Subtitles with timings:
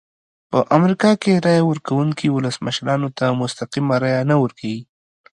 [0.51, 4.81] په امریکا کې رایه ورکوونکي ولسمشرانو ته مستقیمه رایه نه ورکوي.